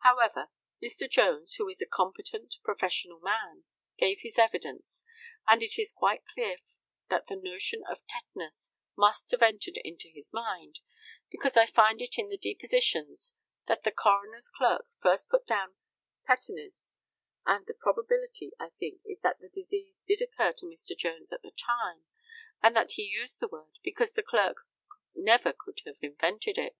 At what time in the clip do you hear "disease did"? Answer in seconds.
19.54-20.20